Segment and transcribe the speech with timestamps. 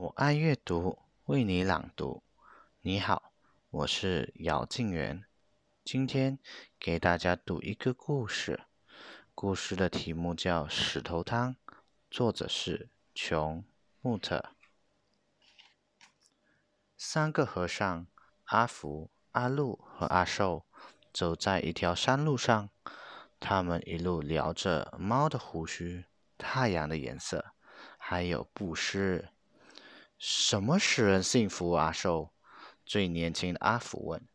[0.00, 2.22] 我爱阅读，为你朗读。
[2.82, 3.32] 你好，
[3.68, 5.24] 我是姚静元，
[5.82, 6.38] 今天
[6.78, 8.60] 给大家读一个故事。
[9.34, 11.54] 故事的题目叫《石头汤》，
[12.08, 13.62] 作者是琼·
[14.00, 14.54] 穆特。
[16.96, 18.06] 三个和尚
[18.44, 20.64] 阿福、阿禄和阿寿
[21.12, 22.70] 走在一条山路上，
[23.40, 26.04] 他们一路聊着猫的胡须、
[26.38, 27.46] 太阳的颜色，
[27.98, 29.30] 还有布施。
[30.18, 31.70] 什么使人幸福？
[31.72, 32.32] 阿寿
[32.84, 34.26] 最年轻的阿福问。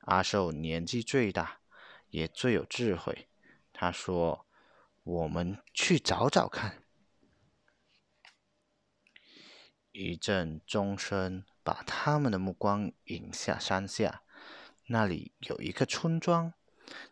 [0.00, 1.60] 阿寿年纪最大，
[2.10, 3.28] 也最有智慧。
[3.72, 4.46] 他说
[5.02, 6.82] ：“我们去找找看。”
[9.90, 14.22] 一阵钟声把他们的目光引下山下，
[14.88, 16.52] 那里有一个村庄。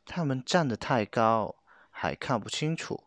[0.05, 1.57] 他们站得太高，
[1.91, 3.05] 还看不清楚。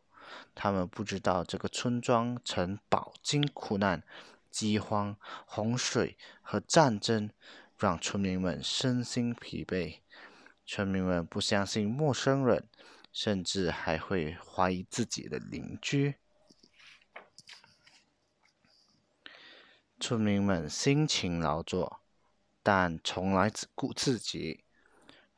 [0.56, 4.04] 他们不知道这个村庄曾饱经苦难。
[4.52, 7.30] 饥荒、洪水和战争
[7.78, 10.00] 让村民们身心疲惫。
[10.66, 12.68] 村民们不相信陌生人，
[13.12, 16.16] 甚至还会怀疑自己的邻居。
[20.00, 22.02] 村民们辛勤劳作，
[22.62, 24.64] 但从来只顾自己。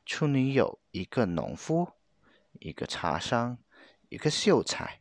[0.04, 1.92] 村里有一个农夫，
[2.58, 3.58] 一个茶商，
[4.08, 5.00] 一个秀才，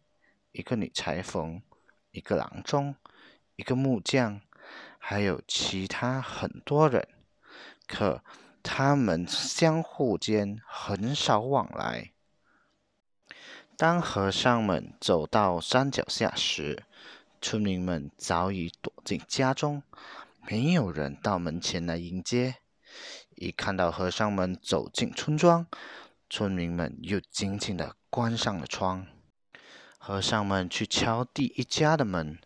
[0.52, 1.61] 一个女裁缝，
[2.11, 2.95] 一个郎中。
[3.59, 4.39] 一个木匠，
[4.97, 7.05] 还有其他很多人，
[7.85, 8.23] 可
[8.63, 12.13] 他们相互间很少往来。
[13.75, 16.85] 当和尚们走到山脚下时，
[17.41, 19.83] 村民们早已躲进家中，
[20.49, 22.55] 没有人到门前来迎接。
[23.36, 25.67] 一看到和尚们走进村庄，
[26.30, 29.05] 村民们又紧紧地关上了窗。
[29.97, 32.39] 和尚们去敲第一家的门。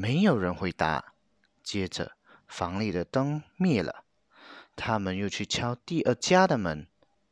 [0.00, 1.14] 没有人回答。
[1.60, 2.12] 接着，
[2.46, 4.04] 房里的灯灭了。
[4.76, 6.86] 他们又去敲第二家的门，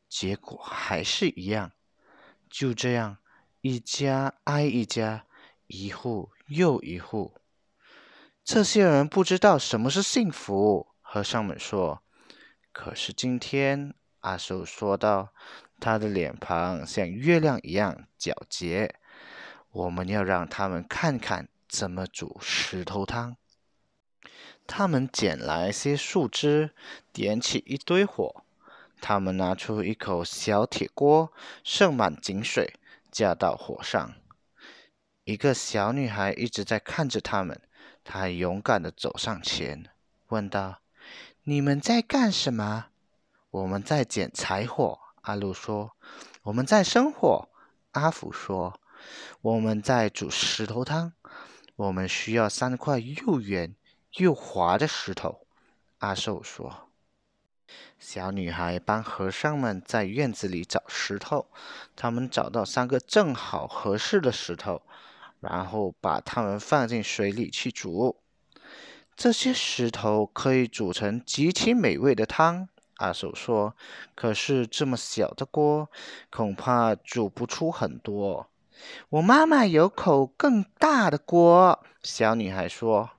[0.09, 1.71] 结果还是一样。
[2.49, 3.19] 就这样，
[3.61, 5.25] 一家挨一家，
[5.67, 7.39] 一户又一户。
[8.43, 10.87] 这些人不知道什么是幸福。
[11.01, 12.03] 和尚们说
[12.73, 15.29] ：“可是今天，阿寿说道，
[15.79, 18.93] 他的脸庞像月亮一样皎洁。
[19.69, 23.35] 我们要让他们看看。”怎么煮石头汤？
[24.65, 26.71] 他们捡来些树枝，
[27.13, 28.43] 点起一堆火。
[28.99, 31.31] 他们拿出一口小铁锅，
[31.63, 32.73] 盛满井水，
[33.11, 34.15] 架到火上。
[35.23, 37.61] 一个小女孩一直在看着他们。
[38.03, 39.89] 她勇敢地走上前，
[40.29, 40.79] 问道
[41.43, 42.87] ：“你们在干什么
[43.51, 45.95] ？”“我们在捡柴火。”阿路说。
[46.43, 47.49] “我们在生火。”
[47.91, 48.79] 阿福说。
[49.41, 51.13] “我们在煮石头汤。”
[51.77, 53.75] 我们需要三块又圆
[54.13, 55.45] 又滑的石头，
[55.99, 56.89] 阿寿说。
[57.99, 61.45] 小女孩帮和尚们在院子里找石头，
[61.95, 64.81] 他们找到三个正好合适的石头，
[65.39, 68.17] 然后把它们放进水里去煮。
[69.15, 73.75] 这些石头可以煮成极其美味的汤，阿寿说。
[74.15, 75.87] 可是这么小的锅，
[76.31, 78.49] 恐怕煮不出很多。
[79.09, 83.11] 我妈妈有口更大的锅，小女孩说。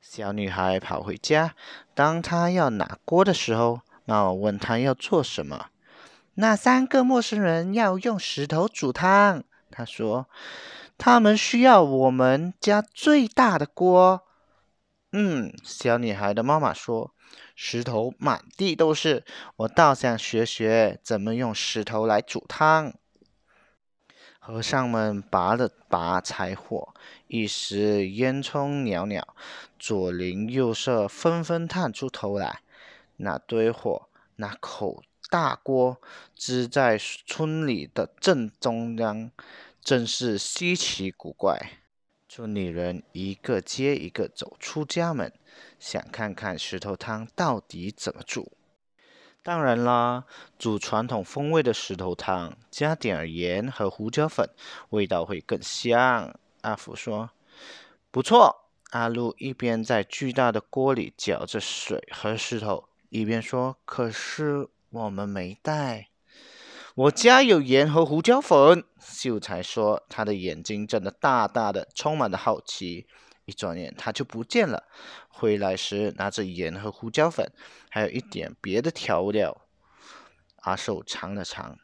[0.00, 1.54] 小女孩跑回家，
[1.94, 5.66] 当她要拿锅的时候，妈妈问她要做什么。
[6.34, 10.28] 那三个陌生人要用石头煮汤，她说。
[10.98, 14.22] 他们需要我们家最大的锅。
[15.12, 17.12] 嗯，小女孩的妈妈说。
[17.54, 19.24] 石头满地都是，
[19.56, 22.94] 我倒想学学怎么用石头来煮汤。
[24.46, 26.94] 和尚们拔了拔柴火，
[27.26, 29.26] 一时烟囱袅袅，
[29.76, 32.60] 左邻右舍纷纷探出头来。
[33.16, 36.00] 那堆火，那口大锅，
[36.36, 39.32] 支在村里的正中央，
[39.82, 41.80] 真是稀奇古怪。
[42.28, 45.32] 村里人一个接一个走出家门，
[45.80, 48.52] 想看看石头汤到底怎么煮。
[49.46, 50.24] 当然啦，
[50.58, 54.50] 煮传统风味的石头汤，加点盐和胡椒粉，
[54.88, 56.34] 味道会更香。
[56.62, 57.30] 阿福说
[58.10, 66.08] ：“不错。”阿路一边在巨大的锅里搅着水和石头，一边说：“可是我们没带。”
[66.96, 68.82] 我家有盐和胡椒粉。
[68.98, 73.06] 秀才说，他的眼睛睁得大大的，充满了好奇。
[73.46, 74.84] 一转眼，他就不见了。
[75.28, 77.50] 回来时，拿着盐和胡椒粉，
[77.88, 79.62] 还有一点别的调料。
[80.62, 81.78] 阿寿尝了尝。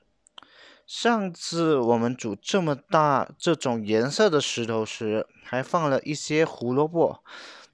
[0.85, 7.23] 上次我们煮这么大、这种颜色的石头时，还放了一些胡萝卜。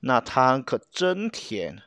[0.01, 1.83] 那汤可真甜。”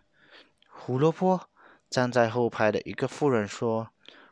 [0.67, 1.41] 胡萝卜
[1.87, 3.89] 站在后排的一个妇人说：“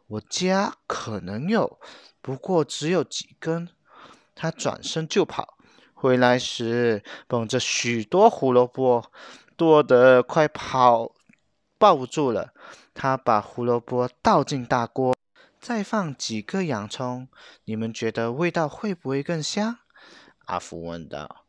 [0.08, 1.80] 我家可能有，
[2.22, 3.70] 不过只有几根。”
[4.34, 5.59] 他转身就跑，
[6.02, 9.12] 回来时捧着许多胡萝卜，
[9.58, 11.12] 多得快跑
[11.78, 12.54] 抱不住了。
[12.94, 15.14] 他把胡萝卜倒进大锅，
[15.60, 17.28] 再放几个洋葱。
[17.66, 19.80] 你们觉得味道会不会更香？
[20.46, 21.44] 阿福问道。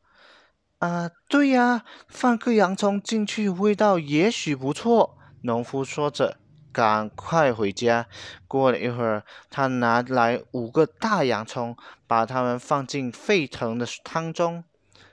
[0.80, 5.16] 啊，对呀，放个洋葱进去，味道也许不错。
[5.42, 6.38] 农夫说着，
[6.72, 8.06] 赶快回家。
[8.46, 11.76] 过了一会儿，他拿来五个大洋葱，
[12.06, 14.64] 把它们放进沸腾的汤中，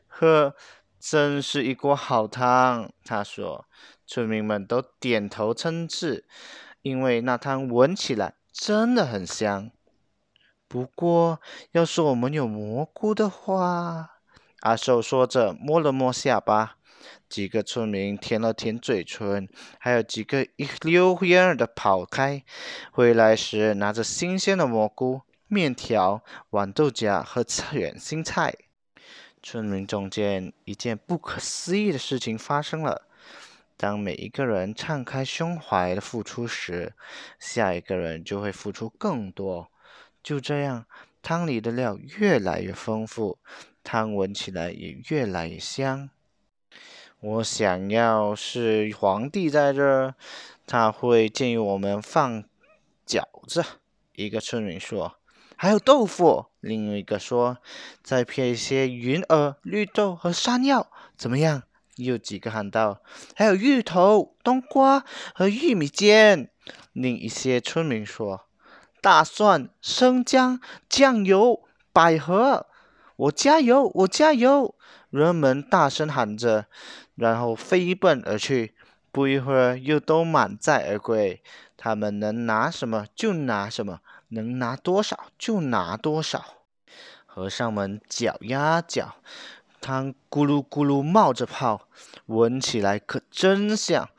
[0.08, 0.56] 喝，
[1.00, 2.92] 真是一锅好汤。
[3.04, 3.66] 他说，
[4.06, 6.26] 村民们都点头称是，
[6.82, 9.70] 因为那汤闻起来真的很香。
[10.68, 11.40] 不过，
[11.72, 14.12] 要是我们有蘑菇的话，
[14.62, 16.77] 阿寿说着，摸了摸下巴。
[17.30, 19.48] 几个村民舔了舔嘴唇，
[19.80, 22.44] 还有几个一溜烟儿的跑开。
[22.92, 28.54] 回来时拿着新鲜的蘑菇、面条、豌豆荚和卷心菜。
[29.44, 33.08] 村民中间一件不可思议的事情发生了：
[33.78, 36.94] 当每一个人敞开胸怀的付出时，
[37.40, 39.72] 下一个人就会付出更多。
[40.24, 40.86] 就这样，
[41.22, 43.38] 汤里的料越来越丰富，
[43.84, 46.10] 汤闻起来也越来越香。
[47.20, 50.14] 我想要是皇帝在这儿，
[50.68, 52.44] 他会建议我们放
[53.08, 53.66] 饺子。
[54.14, 55.16] 一个村民说
[55.58, 57.58] ：“还有豆腐。”另一个说
[58.04, 61.64] ：“再配一些云耳、绿豆和山药，怎么样？”
[61.98, 63.02] 又几个喊道
[63.36, 65.04] ：“还有芋头、冬瓜
[65.34, 66.52] 和玉米尖。”
[66.94, 68.42] 另一些村民说
[69.02, 72.68] ：“大蒜、生姜、酱油、百合。”
[73.18, 73.92] 我加油！
[73.96, 74.76] 我加油！
[75.10, 76.68] 人们大声喊着。
[77.16, 78.76] 然后飞奔而去，
[79.12, 81.42] 不一会儿又都满载而归。
[81.76, 86.46] 他们能拿什么就拿什么，能拿多少就拿多少。
[87.26, 89.16] 和尚们搅呀搅，
[89.82, 91.88] 汤咕噜咕噜冒着泡，
[92.28, 94.10] 闻起来可真香，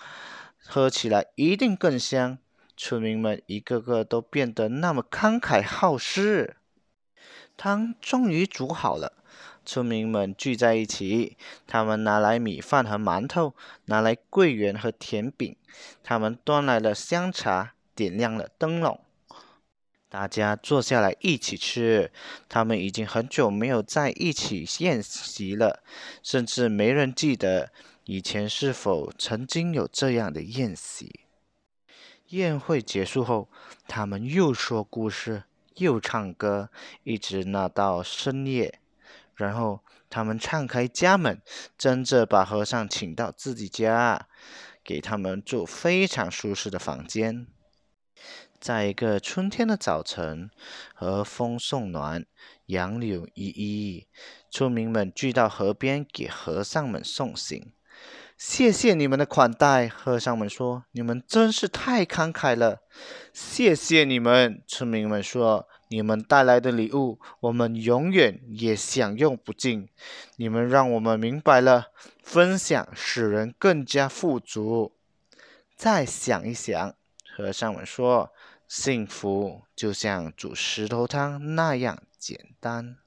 [0.64, 2.38] 喝起来一定更香。
[2.76, 6.57] 村民们一个个都变得那么慷慨好施。
[7.58, 9.12] 汤终于煮好了。
[9.66, 13.52] 村民们聚在一起，他们拿来米饭和馒头，
[13.86, 15.54] 拿来桂圆和甜饼，
[16.02, 19.00] 他们端来了香茶，点亮了灯笼，
[20.08, 22.10] 大家坐下来一起吃。
[22.48, 25.82] 他们已经很久没有在一起宴席了，
[26.22, 27.70] 甚至没人记得
[28.04, 31.20] 以前是否曾经有这样的宴席。
[32.28, 33.48] 宴会结束后，
[33.86, 35.42] 他们又说故事，
[35.78, 36.70] 又唱歌，
[37.04, 38.80] 一直闹到深夜。
[39.34, 39.80] 然后
[40.10, 41.40] 他们敞开家门，
[41.76, 44.26] 真正把和尚请到自己家，
[44.82, 47.46] 给他们住非常舒适的房间。
[48.60, 50.50] 在一个春天的早晨，
[50.92, 52.26] 和风送暖，
[52.66, 54.08] 杨柳依依，
[54.50, 57.72] 村民们聚到河边给和尚们送行。
[58.38, 62.82] 谢谢你们的款待，和尚们说：“你们真是太慷慨了。”
[63.34, 65.68] 谢谢你们，村民们说。
[65.90, 69.88] 你们带来的礼物，我们永远也享用不尽。
[70.36, 71.86] 你们让我们明白了，
[72.22, 74.92] 分享使人更加富足。
[75.74, 76.94] 再想一想，
[77.34, 78.30] 和尚们说，
[78.68, 82.98] 幸福就像煮石头汤那样简单。